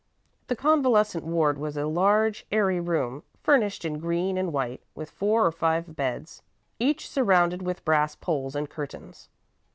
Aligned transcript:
The 0.47 0.55
convalescent 0.55 1.23
ward 1.25 1.59
was 1.59 1.77
a 1.77 1.85
large, 1.85 2.47
airy 2.51 2.79
room, 2.79 3.21
furnished 3.43 3.85
in 3.85 3.99
green 3.99 4.35
and 4.35 4.51
white, 4.51 4.81
with 4.95 5.11
four 5.11 5.45
or 5.45 5.51
five 5.51 5.95
beds, 5.95 6.41
each 6.79 7.07
surrounded 7.07 7.61
with 7.61 7.85
brass 7.85 8.15
poles 8.15 8.55
and 8.55 8.67
curtains. 8.67 9.29